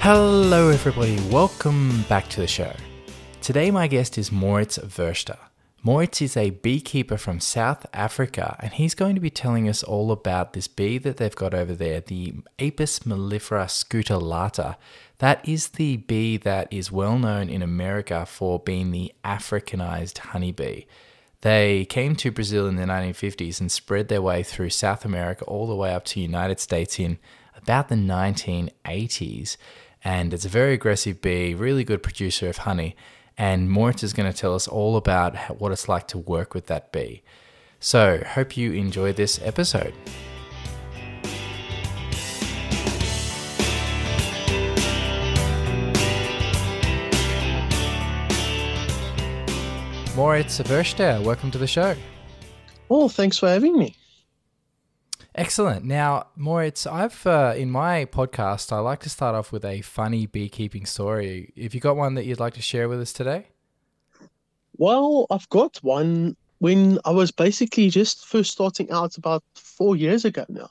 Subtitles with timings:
[0.00, 1.18] Hello, everybody.
[1.30, 2.72] Welcome back to the show.
[3.42, 5.47] Today, my guest is Mauritz Verster.
[5.88, 10.12] Mauritz is a beekeeper from South Africa, and he's going to be telling us all
[10.12, 14.76] about this bee that they've got over there, the Apis mellifera scutellata.
[15.16, 20.82] That is the bee that is well known in America for being the Africanized honeybee.
[21.40, 25.66] They came to Brazil in the 1950s and spread their way through South America all
[25.66, 27.18] the way up to the United States in
[27.56, 29.56] about the 1980s
[30.04, 32.94] and it's a very aggressive bee, really good producer of honey.
[33.40, 36.66] And Mauritz is going to tell us all about what it's like to work with
[36.66, 37.22] that bee.
[37.78, 39.94] So, hope you enjoy this episode.
[50.16, 51.94] Mauritz Verster, welcome to the show.
[52.88, 53.94] Well, thanks for having me.
[55.38, 55.84] Excellent.
[55.84, 60.26] Now, Mauritz, I've uh, in my podcast, I like to start off with a funny
[60.26, 61.52] beekeeping story.
[61.54, 63.46] If you got one that you'd like to share with us today?
[64.78, 66.36] Well, I've got one.
[66.58, 70.70] When I was basically just first starting out about four years ago now,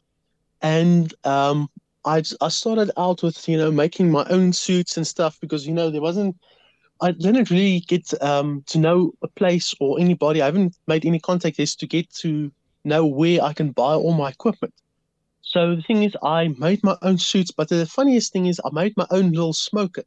[0.62, 1.70] and um,
[2.04, 5.74] I I started out with you know making my own suits and stuff because you
[5.74, 6.36] know there wasn't.
[7.00, 10.42] I didn't really get um, to know a place or anybody.
[10.42, 12.52] I haven't made any contact to get to
[12.88, 14.74] know where I can buy all my equipment.
[15.42, 18.70] So the thing is, I made my own suits, but the funniest thing is, I
[18.74, 20.04] made my own little smoker.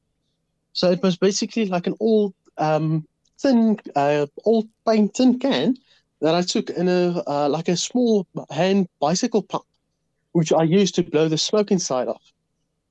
[0.73, 3.07] So it was basically like an old um,
[3.41, 5.77] thin, uh, old paint tin can
[6.21, 9.65] that I took in a uh, like a small hand bicycle pump,
[10.33, 12.33] which I used to blow the smoke inside off.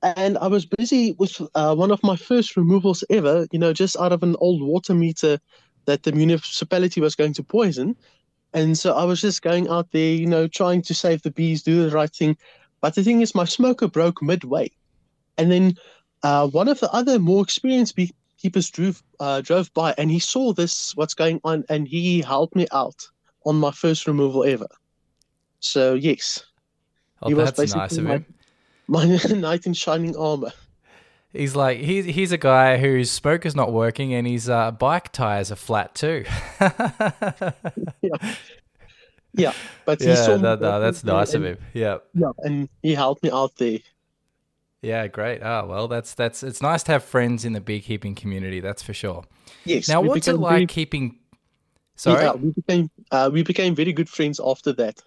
[0.02, 3.96] And I was busy with uh, one of my first removals ever, you know, just
[3.98, 5.38] out of an old water meter
[5.86, 7.96] that the municipality was going to poison.
[8.52, 11.62] And so I was just going out there, you know, trying to save the bees,
[11.62, 12.36] do the right thing.
[12.80, 14.70] But the thing is, my smoker broke midway.
[15.38, 15.74] And then
[16.22, 20.52] uh, one of the other more experienced beekeepers drove, uh, drove by and he saw
[20.52, 23.06] this, what's going on, and he helped me out
[23.46, 24.68] on my first removal ever.
[25.60, 26.44] So, yes.
[27.22, 28.26] Oh, he that's was nice of him.
[28.88, 30.52] My, my knight in shining armor.
[31.32, 35.12] He's like he's he's a guy whose smoke is not working and his uh, bike
[35.12, 36.24] tires are flat too.
[36.60, 36.70] yeah.
[39.34, 39.52] yeah,
[39.84, 41.64] but yeah, no, that's nice and, of him.
[41.72, 43.78] Yeah, yeah, and he helped me out there.
[44.82, 45.40] Yeah, great.
[45.42, 48.60] Oh well, that's that's it's nice to have friends in the beekeeping community.
[48.60, 49.24] That's for sure.
[49.64, 49.88] Yes.
[49.88, 51.18] Now, what's it like very, keeping?
[51.96, 55.00] Sorry, yeah, we became uh, we became very good friends after that.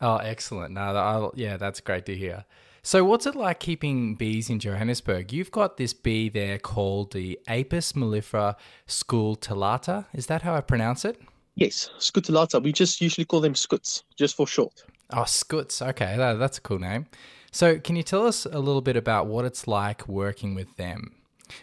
[0.00, 0.74] Oh, excellent!
[0.74, 2.44] No, yeah, that's great to hear.
[2.86, 5.32] So, what's it like keeping bees in Johannesburg?
[5.32, 8.56] You've got this bee there called the Apis mellifera
[8.86, 10.04] scutellata.
[10.12, 11.18] Is that how I pronounce it?
[11.54, 12.62] Yes, scutellata.
[12.62, 14.84] We just usually call them scuts, just for short.
[15.14, 15.80] Oh, scuts.
[15.80, 17.06] Okay, that, that's a cool name.
[17.50, 21.14] So, can you tell us a little bit about what it's like working with them?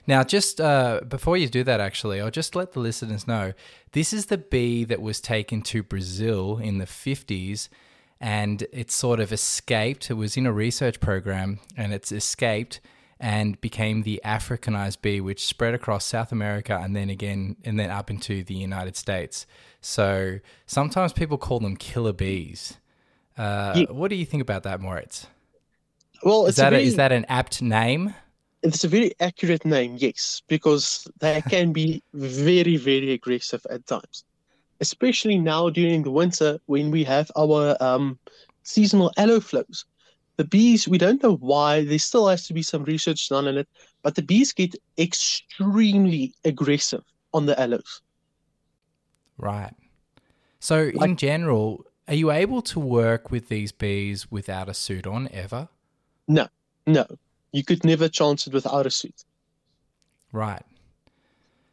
[0.07, 3.53] Now, just uh, before you do that, actually, I'll just let the listeners know
[3.91, 7.69] this is the bee that was taken to Brazil in the 50s
[8.21, 10.11] and it sort of escaped.
[10.11, 12.79] It was in a research program and it's escaped
[13.19, 17.89] and became the Africanized bee, which spread across South America and then again and then
[17.89, 19.47] up into the United States.
[19.81, 22.77] So sometimes people call them killer bees.
[23.37, 23.85] Uh, yeah.
[23.91, 25.25] What do you think about that, Mauritz?
[26.23, 28.13] Well, is that a, is that an apt name?
[28.61, 34.23] It's a very accurate name, yes, because they can be very, very aggressive at times
[34.81, 38.19] especially now during the winter when we have our um,
[38.63, 39.85] seasonal aloe flows.
[40.37, 43.57] The bees, we don't know why, there still has to be some research done on
[43.57, 43.69] it,
[44.01, 47.03] but the bees get extremely aggressive
[47.33, 48.01] on the aloes.
[49.37, 49.73] Right.
[50.59, 55.05] So, like, in general, are you able to work with these bees without a suit
[55.05, 55.69] on ever?
[56.27, 56.47] No,
[56.87, 57.05] no.
[57.51, 59.25] You could never chance it without a suit.
[60.31, 60.63] Right.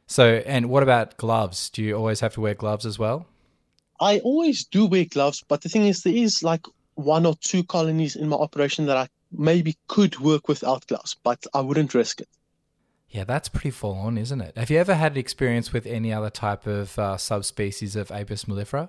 [0.08, 1.68] So, and what about gloves?
[1.68, 3.26] Do you always have to wear gloves as well?
[4.00, 6.64] I always do wear gloves, but the thing is, there is like
[6.94, 11.46] one or two colonies in my operation that I maybe could work without gloves, but
[11.52, 12.28] I wouldn't risk it.
[13.10, 14.56] Yeah, that's pretty full on, isn't it?
[14.56, 18.88] Have you ever had experience with any other type of uh, subspecies of Apis mellifera?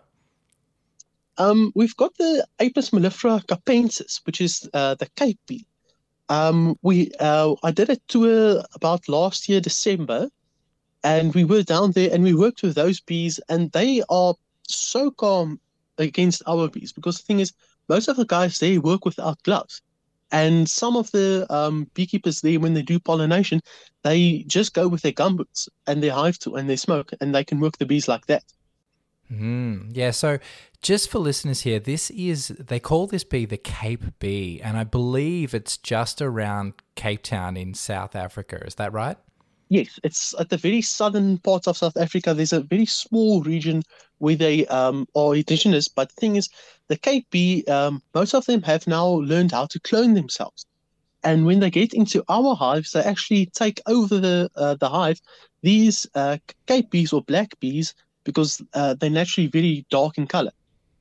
[1.37, 5.65] Um, we've got the Apis mellifera capensis, which is uh, the Cape bee.
[6.29, 10.29] Um, we uh, I did a tour about last year December,
[11.03, 14.35] and we were down there and we worked with those bees, and they are
[14.67, 15.59] so calm
[15.97, 17.53] against our bees because the thing is,
[17.87, 19.81] most of the guys they work without gloves.
[20.31, 23.61] And some of the um, beekeepers there, when they do pollination,
[24.03, 27.43] they just go with their gumboots and their hive tool and their smoke, and they
[27.43, 28.43] can work the bees like that.
[29.31, 30.11] Mm, yeah.
[30.11, 30.39] So,
[30.81, 34.83] just for listeners here, this is they call this bee the Cape bee, and I
[34.83, 38.63] believe it's just around Cape Town in South Africa.
[38.65, 39.17] Is that right?
[39.69, 42.33] Yes, it's at the very southern parts of South Africa.
[42.33, 43.83] There's a very small region
[44.17, 46.49] where they um, are indigenous, but the thing is,
[46.87, 50.65] the Cape bee, um, most of them have now learned how to clone themselves.
[51.23, 55.21] And when they get into our hives, they actually take over the uh, the hive.
[55.61, 57.93] These uh, Cape bees or black bees,
[58.23, 60.51] because uh, they're naturally very dark in color,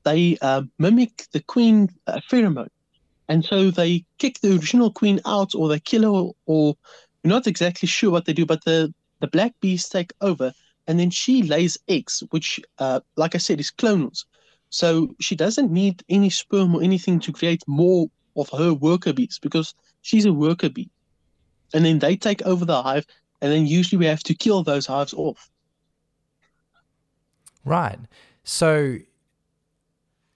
[0.03, 2.69] they uh, mimic the queen uh, pheromone,
[3.29, 6.75] and so they kick the original queen out, or they kill her, or
[7.23, 8.45] we're not exactly sure what they do.
[8.45, 10.53] But the the black bees take over,
[10.87, 14.25] and then she lays eggs, which, uh, like I said, is clonals.
[14.69, 19.39] So she doesn't need any sperm or anything to create more of her worker bees
[19.41, 20.89] because she's a worker bee.
[21.73, 23.05] And then they take over the hive,
[23.41, 25.49] and then usually we have to kill those hives off.
[27.65, 27.99] Right.
[28.43, 28.97] So,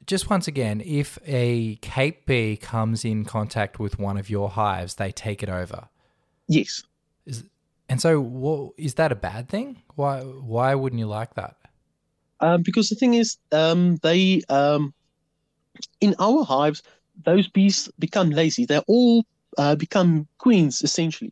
[0.06, 4.96] just once again, if a cape bee comes in contact with one of your hives,
[4.96, 5.88] they take it over.
[6.48, 6.84] Yes.
[7.26, 7.44] Is,
[7.90, 9.82] and so, what, is that a bad thing?
[9.96, 10.22] Why?
[10.22, 11.56] Why wouldn't you like that?
[12.40, 14.94] Um, because the thing is, um, they um,
[16.02, 16.84] in our hives,
[17.24, 18.66] those bees become lazy.
[18.66, 19.24] They all
[19.58, 21.32] uh, become queens essentially,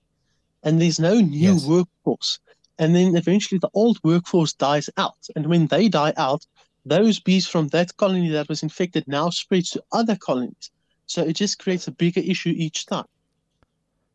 [0.63, 1.67] and there's no new Yes.
[1.67, 2.39] workforce.
[2.79, 5.17] And then eventually, the old workforce dies out.
[5.35, 6.45] And when they die out,
[6.85, 10.71] those bees from that colony that was infected now spreads to other colonies.
[11.05, 13.05] So it just creates a bigger issue each time.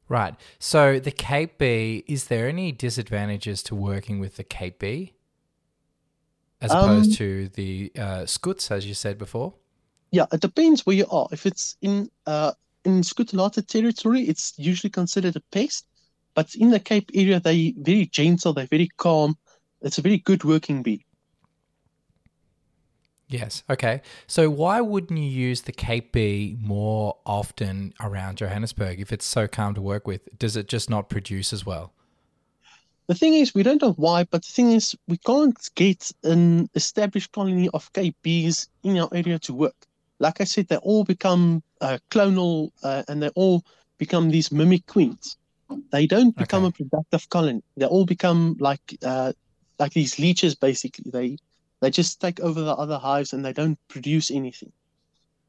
[0.08, 0.34] Right.
[0.58, 5.14] So, the cape bee, is there any disadvantages to working with the cape bee
[6.60, 8.26] as opposed Um, to the uh,
[8.70, 9.54] as you said before?
[10.12, 11.28] Yeah, it depends where you are.
[11.32, 12.52] If it's in uh,
[12.84, 15.86] in Scutellata territory, it's usually considered a pest.
[16.34, 19.36] But in the Cape area, they're very gentle, they're very calm.
[19.82, 21.04] It's a very good working bee.
[23.28, 23.64] Yes.
[23.68, 24.02] Okay.
[24.28, 29.48] So why wouldn't you use the Cape bee more often around Johannesburg if it's so
[29.48, 30.28] calm to work with?
[30.38, 31.92] Does it just not produce as well?
[33.08, 36.68] The thing is, we don't know why, but the thing is, we can't get an
[36.74, 39.76] established colony of Cape bees in our area to work.
[40.18, 43.62] Like I said, they all become uh, clonal uh, and they all
[43.98, 45.36] become these mimic queens.
[45.92, 46.68] They don't become Okay.
[46.68, 47.62] a productive colony.
[47.76, 49.32] They all become like uh,
[49.78, 51.10] like these leeches, basically.
[51.10, 51.38] They
[51.80, 54.72] they just take over the other hives and they don't produce anything.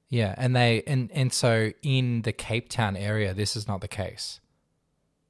[0.10, 3.88] Yeah, and they and and so in the Cape Town area, this is not the
[3.88, 4.40] case.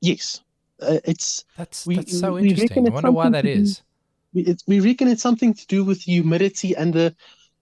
[0.01, 0.41] Yes,
[0.81, 2.87] uh, it's That's We- that's so we interesting.
[2.87, 3.81] I wonder why that do- is.
[4.33, 7.15] we, it, we reckon it's something to do with humidity and the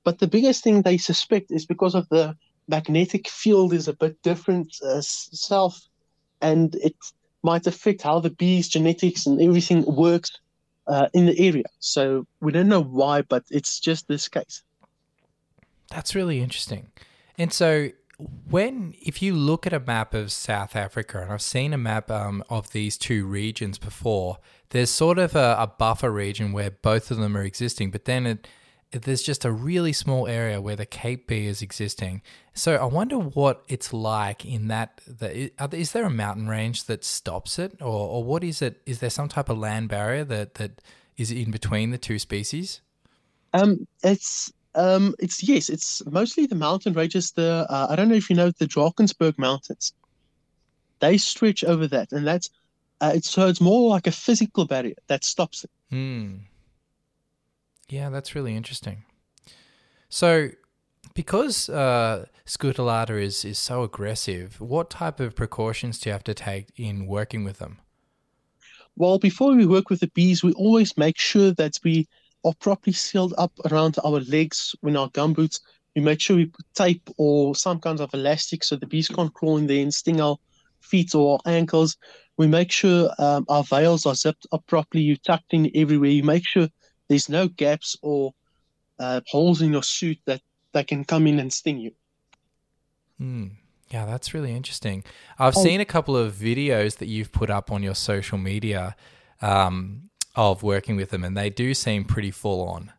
[0.04, 2.36] but the biggest thing they suspect is because of the
[2.68, 5.80] magnetic field is a bit different uh, s- south
[6.42, 6.96] and it
[7.44, 10.32] might affect how the bees genetics and everything works
[10.88, 14.64] uh, in the area so we don't know why but it's just this case
[15.90, 16.92] That's really interesting.
[17.38, 17.90] And so,
[18.50, 22.10] when if you look at a map of South Africa, and I've seen a map
[22.10, 24.38] um, of these two regions before,
[24.70, 28.26] there's sort of a, a buffer region where both of them are existing, but then
[28.26, 28.48] it, it-
[28.92, 32.22] there's just a really small area where the Cape Bee is existing.
[32.54, 35.02] So I wonder what it's like in that.
[35.06, 38.82] The, is there a mountain range that stops it, or, or what is it?
[38.86, 40.82] Is there some type of land barrier that that
[41.18, 42.82] is in between the two species?
[43.56, 48.16] um it's um it's yes it's mostly the mountain ranges the uh, i don't know
[48.16, 49.94] if you know the drakensberg mountains
[51.00, 52.50] they stretch over that and that's
[53.02, 56.38] uh, it's so it's more like a physical barrier that stops it Hmm.
[57.90, 59.04] Yeah, that's really interesting.
[60.10, 60.50] So,
[61.14, 66.68] because uh, is, is so aggressive, what type of precautions do you have to take
[66.78, 67.80] in working with them?
[68.98, 72.08] Well, before we work with the bees, we always make sure that we
[72.46, 75.60] are properly sealed up around our legs when our gumboots.
[75.96, 79.34] We make sure we put tape or some kind of elastic so the bees can't
[79.34, 80.38] crawl in there and sting our
[80.82, 81.98] feet or our ankles.
[82.38, 85.04] We make sure um, our veils are zipped up properly.
[85.04, 86.10] You tucked in everywhere.
[86.10, 86.68] You make sure
[87.08, 88.34] there's no gaps or
[89.00, 90.42] uh, holes in your suit that
[90.74, 91.92] they can come in and sting you.
[93.18, 93.48] Hmm.
[93.92, 95.04] Yeah, that's really interesting.
[95.38, 95.64] I've Oh.
[95.64, 98.96] seen a couple of videos that you've put up on your social media
[99.42, 102.92] um, of working with them, and they do seem pretty full on.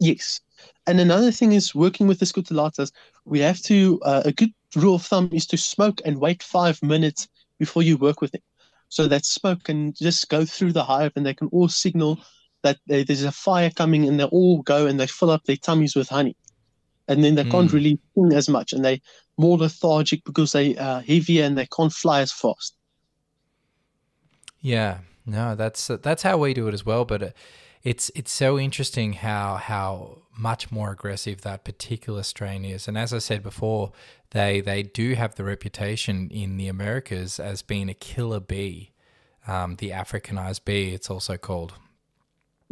[0.00, 0.40] Yes.
[0.86, 2.90] And another thing is working with the scutellatas,
[3.24, 6.82] we have to, uh, a good rule of thumb is to smoke and wait five
[6.82, 8.42] minutes before you work with them.
[8.88, 12.18] So that smoke can just go through the hive and they can all signal
[12.64, 15.56] that there- there's a fire coming and they all go and they fill up their
[15.56, 16.36] tummies with honey.
[17.06, 17.74] And then they can't Mm.
[17.74, 19.00] really sting as much and they're
[19.38, 22.76] more lethargic because they are heavier and they can't fly as fast.
[24.60, 27.04] Yeah, no, that's that's how we do it as well.
[27.04, 27.30] But uh,
[27.82, 32.88] it's it's so interesting how how much more aggressive that particular strain is.
[32.88, 33.92] And as I said before,
[34.30, 38.92] they they do have the reputation in the Americas as being a killer bee,
[39.46, 40.94] um, the Africanized bee.
[40.94, 41.74] It's also called.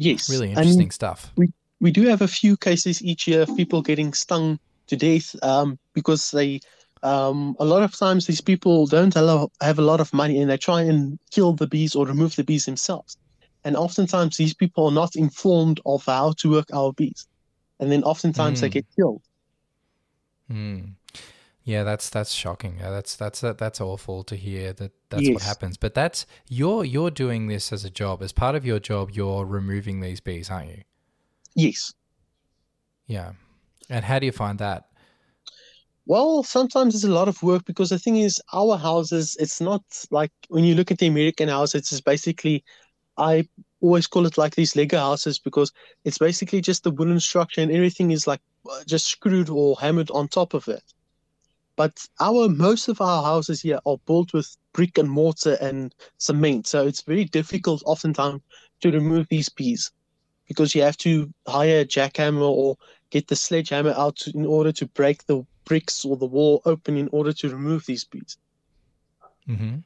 [0.03, 1.33] Yes, really interesting stuff.
[1.37, 5.35] We we do have a few cases each year of people getting stung to death
[5.43, 6.61] um, because they
[7.03, 10.51] um, a lot of times these people don't allow, have a lot of money and
[10.51, 13.17] they try and kill the bees or remove the bees themselves.
[13.65, 17.27] And oftentimes these people are not informed of how to work our bees.
[17.81, 18.63] And then oftentimes mm.
[18.63, 18.73] they hmm.
[18.73, 19.23] get killed.
[20.51, 20.93] Mm.
[21.64, 22.78] Yeah, that's that's shocking.
[22.81, 25.35] That's that's that's awful to hear that that's yes.
[25.35, 25.76] what happens.
[25.76, 28.23] But that's you're you're doing this as a job.
[28.23, 30.83] As part of your job, you're removing these bees, aren't you?
[31.54, 31.95] Yes.
[33.07, 33.33] Yeah.
[33.88, 34.87] And how do you find that?
[36.07, 39.83] Well, sometimes it's a lot of work because the thing is, our houses, it's not
[40.11, 42.64] like when you look at the American house, it's basically,
[43.19, 43.49] I
[43.81, 45.73] always call it like these Lego houses because
[46.04, 50.11] it's basically just the wooden structure and everything is like uh, just screwed or hammered
[50.11, 50.83] on top of it.
[51.76, 56.67] But our most of our houses here are built with brick and mortar and cement,
[56.67, 58.43] so it's very difficult oftentimes
[58.81, 59.91] to remove these bees
[60.49, 62.76] because you have to hire a jackhammer or
[63.11, 66.97] get the sledgehammer out to, in order to break the bricks or the wall open
[66.97, 68.37] in order to remove these bees.
[69.49, 69.79] Mm-hmm.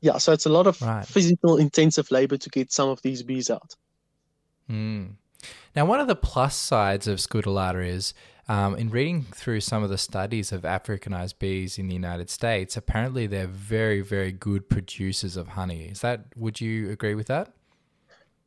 [0.00, 1.06] Yeah, so it's a lot of right.
[1.06, 3.74] physical intensive labor to get some of these bees out.
[4.70, 5.12] Mm.
[5.74, 8.14] Now, one of the plus sides of Scutellata is
[8.48, 12.76] um, in reading through some of the studies of Africanized bees in the United States,
[12.76, 15.86] apparently they're very, very good producers of honey.
[15.86, 17.52] Is that, would you agree with that?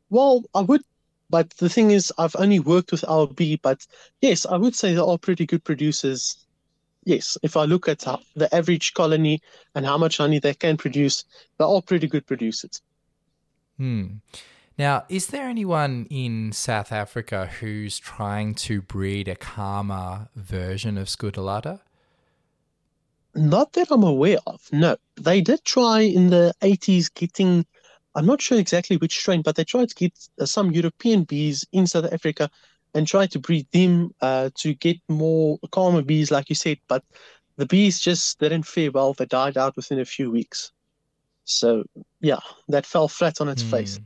[0.08, 0.82] Well, I would
[1.30, 3.86] but the thing is, I've only worked with RB, but
[4.20, 6.44] yes, I would say they're all pretty good producers.
[7.04, 9.40] Yes, if I look at how, the average colony
[9.76, 11.24] and how much honey they can produce,
[11.56, 12.82] they're all pretty good producers.
[13.78, 14.06] Hmm.
[14.80, 21.08] Now, is there anyone in South Africa who's trying to breed a calmer version of
[21.08, 21.80] Scutellata?
[23.34, 24.62] Not that I'm aware of.
[24.72, 27.66] No, they did try in the 80s getting
[28.14, 31.62] I'm not sure exactly which strain, but they tried to get uh, some European bees
[31.72, 32.48] in South Africa
[32.94, 36.78] and try to breed them uh, to get more calmer bees, like you said.
[36.88, 37.04] But
[37.56, 39.12] the bees just didn't fare well.
[39.12, 40.72] They died out within a few weeks.
[41.44, 41.84] So,
[42.22, 43.70] yeah, that fell flat on its mm.
[43.72, 44.00] face.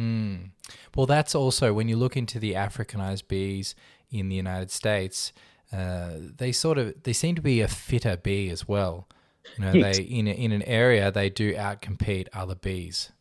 [0.00, 0.50] Mm.
[0.96, 3.74] Well, that's also when you look into the Africanized bees
[4.10, 5.32] in the United States,
[5.72, 9.06] uh, they sort of they seem to be a fitter bee as well.
[9.56, 9.98] You know, yes.
[9.98, 13.12] they in a, in an area they do outcompete other bees.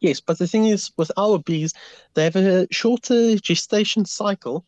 [0.00, 1.72] Yes, but the thing is, with our bees,
[2.14, 4.64] they have a shorter gestation cycle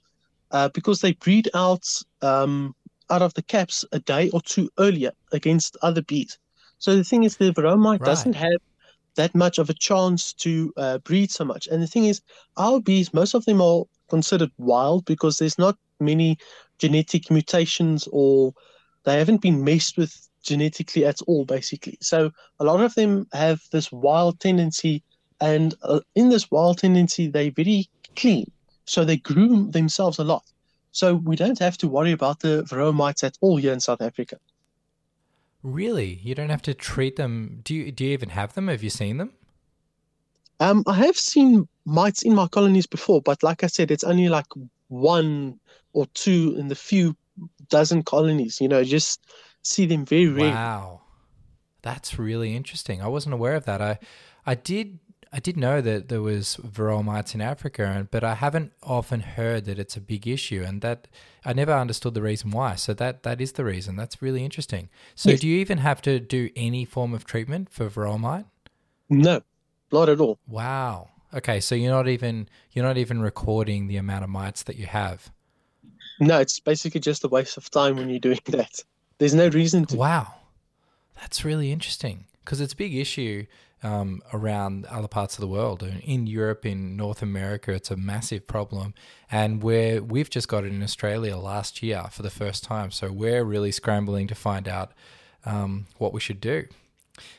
[0.51, 1.87] uh, because they breed out
[2.23, 2.75] um,
[3.11, 6.39] out of the caps a day or two earlier against other bees.
[6.79, 8.07] So the thing is, the varroa mite right.
[8.07, 8.61] doesn't have
[9.19, 11.67] that much of a chance to uh, breed so much.
[11.67, 12.23] And the thing is,
[12.57, 16.39] our bees, most of them are considered wild because there's not many
[16.79, 18.55] genetic mutations or
[19.05, 21.99] they haven't been messed with genetically at all, basically.
[22.01, 25.03] So a lot of them have this wild tendency,
[25.41, 28.51] and uh, in this wild tendency, they're very clean.
[28.85, 30.45] So they groom themselves a lot.
[30.93, 34.01] So we don't have to worry about the varroa mites at all here in South
[34.01, 34.39] Africa.
[35.63, 37.61] Really, you don't have to treat them.
[37.65, 37.91] Do you?
[37.91, 38.69] Do you even have them?
[38.69, 39.33] Have you seen them?
[40.61, 44.29] Um, I have seen mites in my colonies before, but like I said, it's only
[44.29, 44.47] like
[44.89, 45.59] one
[45.93, 47.17] or two in the few
[47.69, 48.61] dozen colonies.
[48.61, 49.25] You know, just
[49.63, 50.51] see them very rarely.
[50.51, 51.03] Wow,
[51.83, 53.03] that's really interesting.
[53.03, 53.81] I wasn't aware of that.
[53.81, 53.99] I,
[54.47, 54.99] I did,
[55.33, 59.67] I did know that there was varroa mites in Africa, but I haven't often heard
[59.67, 61.07] that it's a big issue, and that
[61.45, 62.77] I never understood the reason why.
[62.77, 63.97] So that that is the reason.
[63.97, 64.89] That's really interesting.
[65.15, 65.41] So yes.
[65.41, 68.47] do you even have to do any form of treatment for varroa mite?
[69.11, 69.43] No,
[69.93, 70.39] not at all.
[70.47, 71.11] Wow.
[71.35, 74.87] Okay, so you're not even you're not even recording the amount of mites that you
[74.87, 75.31] have.
[76.21, 78.83] No, it's basically just a waste of time when you're doing that.
[79.19, 79.97] There's no reason to.
[79.97, 80.35] Wow,
[81.21, 83.45] that's really interesting because it's a big issue
[83.83, 85.83] um, around other parts of the world.
[85.83, 88.95] In Europe, in North America, it's a massive problem,
[89.31, 92.91] and we're we've just got it in Australia last year for the first time.
[92.91, 94.93] So we're really scrambling to find out
[95.45, 96.67] um, what we should do.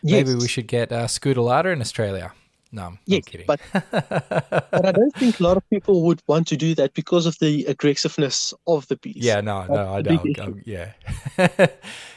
[0.01, 0.27] Yes.
[0.27, 2.33] Maybe we should get uh, Scutellata in Australia.
[2.71, 3.47] No, I'm, yes, kidding.
[3.47, 3.59] But,
[3.91, 7.37] but I don't think a lot of people would want to do that because of
[7.39, 9.17] the aggressiveness of the beast.
[9.17, 10.67] Yeah, no, no, I don't.
[10.67, 10.91] Yeah,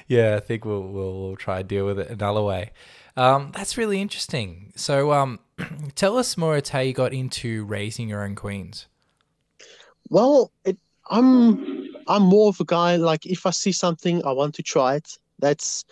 [0.08, 0.36] yeah.
[0.36, 2.72] I think we'll, we'll, we'll try and deal with it another way.
[3.16, 4.72] Um, that's really interesting.
[4.76, 5.38] So, um,
[5.94, 6.56] tell us more.
[6.56, 8.86] It's how you got into raising your own queens.
[10.08, 10.78] Well, it,
[11.10, 14.96] I'm I'm more of a guy like if I see something, I want to try
[14.96, 15.18] it.
[15.38, 15.84] That's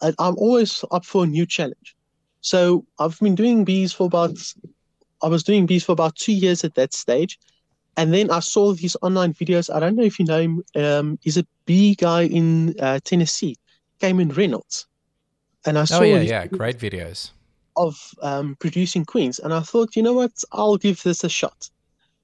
[0.00, 1.96] I'm always up for a new challenge.
[2.40, 4.36] So I've been doing bees for about
[5.22, 7.38] I was doing bees for about two years at that stage,
[7.96, 9.72] and then I saw these online videos.
[9.72, 10.64] I don't know if you know him.
[10.74, 13.56] Um, he's a bee guy in uh, Tennessee,
[14.00, 14.86] Kamon Reynolds,
[15.66, 17.30] and I saw Oh yeah, yeah, great videos.
[17.76, 21.70] of um, producing queens, and I thought, you know what, I'll give this a shot.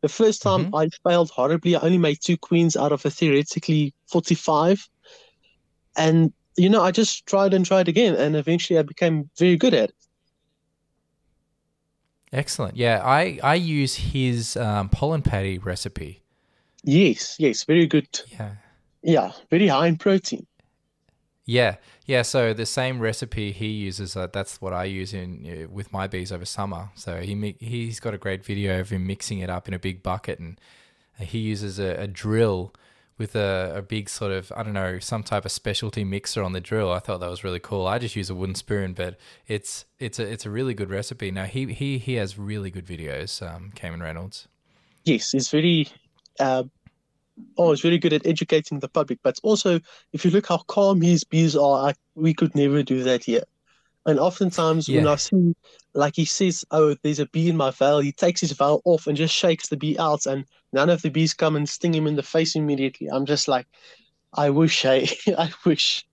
[0.02, 1.76] The first time hmm I failed horribly.
[1.76, 4.88] I only made two queens out of a theoretically 45.
[5.96, 8.14] And, you know, I just tried and tried again.
[8.16, 9.96] And eventually I became very good at it.
[12.32, 12.76] Excellent.
[12.76, 16.22] Yeah, I I use his um, pollen patty recipe.
[16.82, 18.08] Yes, yes, very good.
[18.26, 18.54] Yeah.
[19.02, 20.46] Yeah, very high in protein.
[21.48, 22.20] Yeah, yeah.
[22.20, 26.06] So the same recipe he uses, uh, that's what I use in uh, with my
[26.06, 26.90] bees over summer.
[26.94, 29.78] So he mi- he's got a great video of him mixing it up in a
[29.78, 30.60] big bucket, and
[31.18, 32.74] uh, he uses a, a drill
[33.16, 36.52] with a, a big sort of I don't know some type of specialty mixer on
[36.52, 36.92] the drill.
[36.92, 37.86] I thought that was really cool.
[37.86, 41.30] I just use a wooden spoon, but it's it's a it's a really good recipe.
[41.30, 43.40] Now he he he has really good videos.
[43.40, 44.48] Um, Kamon Reynolds.
[45.06, 45.88] Yes, it's very,
[46.38, 46.64] uh,
[47.56, 49.18] oh, it's very good at educating the public.
[49.22, 49.80] But also,
[50.12, 53.42] if you look how calm his bees are, I, we could never do that here.
[54.06, 55.54] And oftentimes when I see,
[55.92, 59.06] like he says, oh, there's a bee in my veil, he takes his veil off
[59.06, 62.06] and just shakes the bee out, and none of the bees come and sting him
[62.06, 63.08] in the face immediately.
[63.08, 63.66] I'm just like,
[64.32, 66.06] I wish, I, I wish.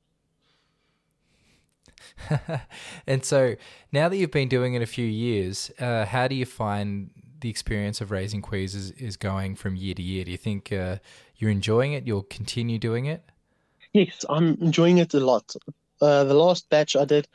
[3.07, 3.55] and so
[3.91, 7.49] now that you've been doing it a few years, uh, how do you find the
[7.49, 10.25] experience of raising queens is, is going from year to year?
[10.25, 10.97] Do you think uh,
[11.37, 12.07] you're enjoying it?
[12.07, 13.23] You'll continue doing it?
[13.93, 15.55] Yes, I'm enjoying it a lot.
[16.01, 17.27] Uh, the last batch I did,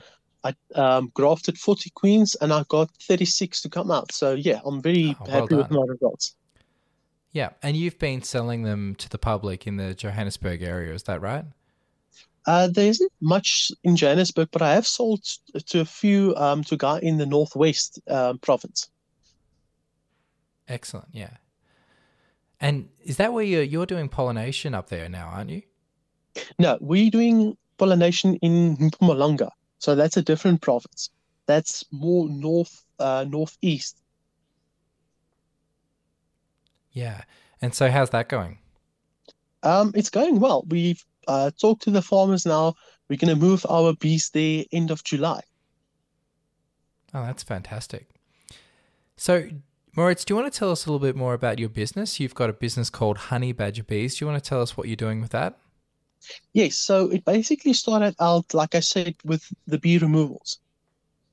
[0.45, 4.12] I um, grafted 40 queens and I got 36 to come out.
[4.12, 6.35] So yeah, I'm very Oh, well happy with my results.
[7.33, 11.21] Yeah, and you've been selling them to the public in the Johannesburg area, is that
[11.21, 11.45] right?
[12.47, 15.23] Uh, there isn't much in Johannesburg, but I have sold
[15.66, 18.90] to a few um, to a guy in the Northwest um, province.
[20.70, 21.36] Excellent, yeah.
[22.61, 25.62] And is that where you're, you're doing pollination up there now, aren't you?
[26.59, 31.11] No, we're doing pollination in Mpumalanga, so that's a different province.
[31.46, 34.00] That's more north, uh, northeast.
[36.92, 37.22] Yeah.
[37.61, 38.59] And so how's that going?
[39.62, 40.64] Um, it's going well.
[40.68, 42.74] We've uh, talked to the farmers now.
[43.09, 45.40] We're going to move our bees there end of July.
[47.12, 48.09] Oh, that's fantastic.
[49.16, 49.48] So,
[49.96, 52.20] Mauritz, do you want to tell us a little bit more about your business?
[52.20, 54.16] You've got a business called Honey Badger Bees.
[54.16, 55.59] Do you want to tell us what you're doing with that?
[56.53, 60.59] Yes, so it basically started out, like I said, with the bee removals.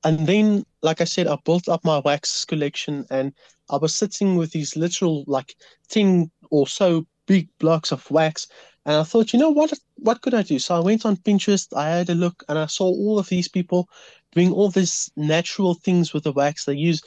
[0.04, 3.32] And then, like I said, I built up my wax collection and
[3.70, 5.54] I was sitting with these literal, like
[5.88, 8.48] 10 or so big blocks of wax.
[8.86, 10.58] And I thought, you know what, what could I do?
[10.58, 13.48] So I went on Pinterest, I had a look, and I saw all of these
[13.48, 13.88] people
[14.32, 16.64] doing all these natural things with the wax.
[16.64, 17.02] They use,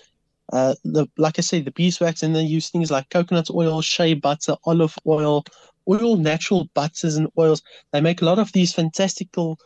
[0.51, 4.13] uh, the like I say, the beeswax, and they use things like coconut oil, shea
[4.13, 5.43] butter, olive oil,
[5.85, 7.61] all natural butters and oils.
[7.91, 9.59] They make a lot of these fantastical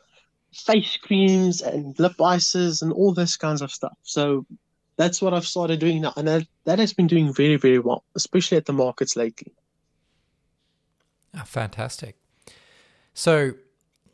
[0.54, 3.98] face creams and lip ices and all this kinds of stuff.
[4.04, 4.46] So
[4.98, 8.04] that's what I've started doing now, and that, that has been doing very, very well,
[8.16, 9.54] especially at the markets lately.
[11.36, 12.16] Oh, fantastic.
[13.14, 13.54] So,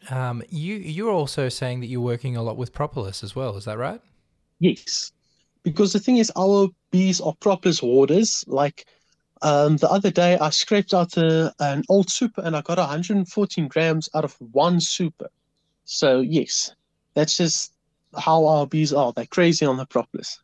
[0.09, 3.55] um, you you're also saying that you're working a lot with propolis as well.
[3.57, 4.01] Is that right?
[4.59, 5.11] Yes,
[5.63, 8.43] because the thing is, our bees are propolis hoarders.
[8.47, 8.85] Like
[9.41, 13.67] um, the other day, I scraped out a, an old super and I got 114
[13.69, 15.29] grams out of one super.
[15.85, 16.73] So yes,
[17.15, 17.73] that's just
[18.17, 19.13] how our bees are.
[19.13, 20.39] They're crazy on the propolis.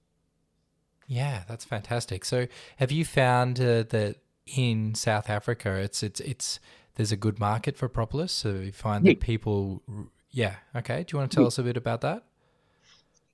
[1.08, 2.26] Yeah, that's fantastic.
[2.26, 6.60] So, have you found uh, that in South Africa, it's it's it's
[6.96, 8.32] there's a good market for propolis?
[8.32, 9.14] So you find Yeah.
[9.14, 9.84] that people,
[10.32, 11.04] yeah, okay.
[11.04, 11.48] Do you want to tell Yeah.
[11.48, 12.24] us a bit about that?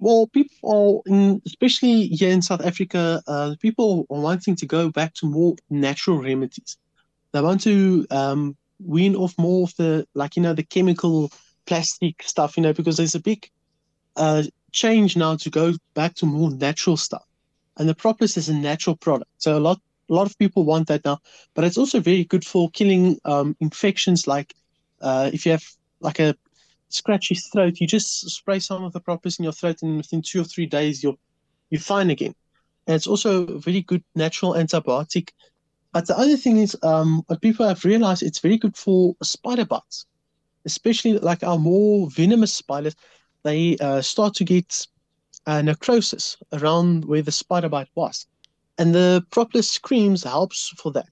[0.04, 5.14] Well, people, in, especially here in South Africa, uh, people are wanting to go back
[5.14, 6.76] to more natural remedies.
[7.32, 11.32] They want to um, wean off more of the, like, you know, the chemical
[11.66, 13.50] plastic stuff, you know, because there's a big
[14.18, 17.24] uh, change now to go back to more natural stuff.
[17.78, 19.32] And the propolis is a natural product.
[19.38, 21.20] So a lot, a lot of people want that now,
[21.54, 24.54] but it's also very good for killing um, infections like
[25.00, 25.64] uh, if you have
[26.02, 26.36] like a
[26.94, 30.42] scratchy throat, you just spray some of the propolis in your throat, and within two
[30.42, 31.18] or three days, you're
[31.70, 32.36] you're fine again.
[32.88, 35.30] And it's also a very good natural antibiotic.
[35.94, 39.66] But the other thing is, um, what people have realized, it's very good for spider
[39.66, 40.06] bites,
[40.66, 42.96] especially like our more venomous spiders.
[43.44, 44.88] They uh, start to get
[45.46, 48.28] uh, necrosis around where the spider bite was,
[48.78, 51.10] and the propolis creams helps for that.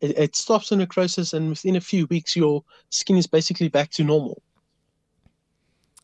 [0.00, 3.90] it, it stops the necrosis, and within a few weeks, your skin is basically back
[3.92, 4.42] to normal.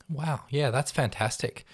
[0.09, 1.65] Wow, yeah, that's fantastic.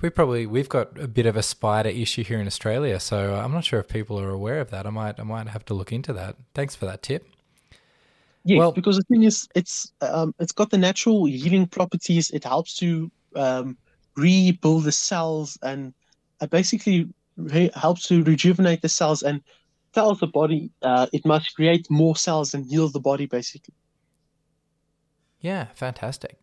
[0.00, 3.52] We probably we've got a bit of a spider issue here in Australia, so I'm
[3.52, 4.86] not sure if people are aware of that.
[4.86, 6.36] I might I might have to look into that.
[6.54, 7.26] Thanks for that tip.
[8.44, 12.30] Yeah, well, because the thing is, it's um, it's got the natural healing properties.
[12.30, 13.78] It helps to um,
[14.16, 15.94] rebuild the cells and
[16.40, 19.42] it basically re- helps to rejuvenate the cells and
[19.92, 23.74] tells the body uh, it must create more cells and heal the body, basically.
[25.40, 26.42] Yeah, fantastic.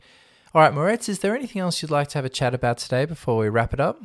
[0.53, 3.05] All right, Mauritz, is there anything else you'd like to have a chat about today
[3.05, 4.01] before we wrap it up?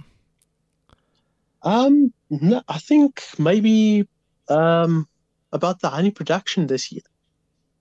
[1.62, 4.06] Um, no, I think maybe
[4.48, 5.08] um,
[5.52, 7.02] about the honey production this year.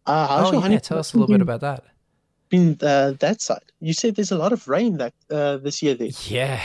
[0.08, 1.84] Uh, oh, yeah, tell us a little been, bit about that.
[2.50, 3.72] Been uh, that side.
[3.82, 5.94] You said there's a lot of rain that uh, this year.
[5.94, 6.10] There.
[6.28, 6.60] Yeah,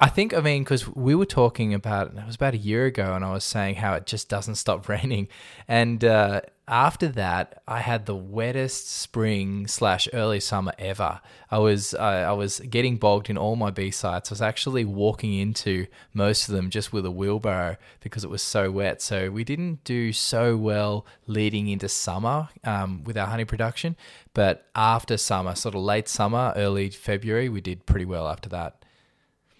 [0.00, 3.14] I think, I mean, because we were talking about, it was about a year ago,
[3.14, 5.28] and I was saying how it just doesn't stop raining.
[5.68, 11.20] And uh, after that, I had the wettest spring slash early summer ever.
[11.50, 14.30] I was uh, I was getting bogged in all my B sites.
[14.30, 18.42] I was actually walking into most of them just with a wheelbarrow because it was
[18.42, 19.02] so wet.
[19.02, 23.96] So we didn't do so well leading into summer um, with our honey production,
[24.32, 28.81] but after summer, sort of late summer, early February, we did pretty well after that.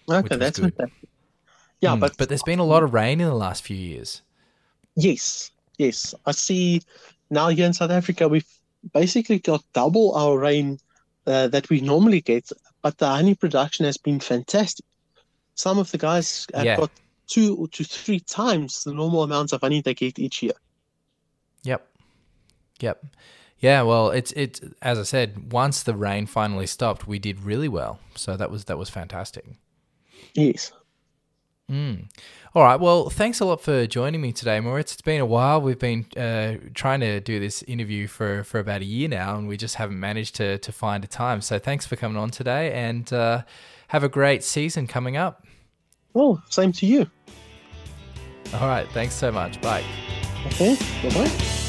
[0.09, 0.73] Okay, that's good.
[0.75, 1.09] fantastic.
[1.81, 4.21] Yeah, mm, but but there's been a lot of rain in the last few years.
[4.95, 6.15] Yes, yes.
[6.25, 6.81] I see
[7.29, 8.47] now here in South Africa we've
[8.93, 10.79] basically got double our rain
[11.27, 12.49] uh, that we normally get,
[12.81, 14.85] but the honey production has been fantastic.
[15.55, 16.77] Some of the guys have yeah.
[16.77, 16.91] got
[17.27, 20.53] two to three times the normal amounts of honey they get each year.
[21.63, 21.87] Yep.
[22.79, 23.05] Yep.
[23.59, 27.69] Yeah, well, it's it's as I said, once the rain finally stopped, we did really
[27.69, 27.99] well.
[28.15, 29.45] So that was that was fantastic.
[30.33, 30.71] Yes.
[31.69, 32.09] Mm.
[32.55, 32.79] All right.
[32.79, 34.93] Well, thanks a lot for joining me today, Mauritz.
[34.93, 35.59] It's been a while.
[35.61, 39.47] We've been uh, trying to do this interview for, for about a year now, and
[39.47, 41.41] we just haven't managed to, to find a time.
[41.41, 43.43] So thanks for coming on today, and uh,
[43.87, 45.45] have a great season coming up.
[46.13, 47.09] Well, same to you.
[48.53, 48.87] All right.
[48.91, 49.59] Thanks so much.
[49.61, 49.83] Bye.
[50.47, 50.77] Okay.
[51.01, 51.59] Bye bye.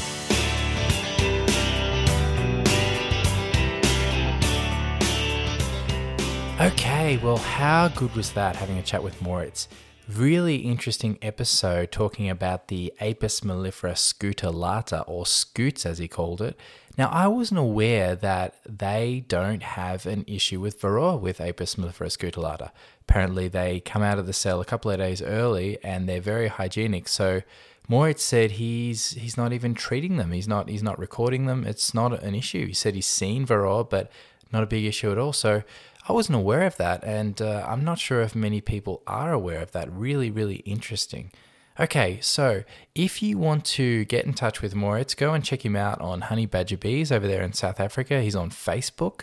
[6.61, 9.67] Okay, well, how good was that having a chat with Mauritz?
[10.07, 16.57] Really interesting episode talking about the Apis mellifera scutellata, or scutes as he called it.
[16.97, 22.07] Now, I wasn't aware that they don't have an issue with varroa with Apis mellifera
[22.07, 22.71] scutellata.
[23.01, 26.47] Apparently, they come out of the cell a couple of days early and they're very
[26.47, 27.09] hygienic.
[27.09, 27.41] So,
[27.89, 30.31] Mauritz said he's he's not even treating them.
[30.31, 31.65] He's not he's not recording them.
[31.65, 32.65] It's not an issue.
[32.65, 34.09] He said he's seen varroa, but
[34.51, 35.33] not a big issue at all.
[35.33, 35.63] So
[36.07, 39.61] I wasn't aware of that, and uh, I'm not sure if many people are aware
[39.61, 39.91] of that.
[39.91, 41.31] Really, really interesting.
[41.79, 42.63] Okay, so
[42.93, 46.21] if you want to get in touch with Mauritz, go and check him out on
[46.21, 48.21] Honey Badger Bees over there in South Africa.
[48.21, 49.21] He's on Facebook.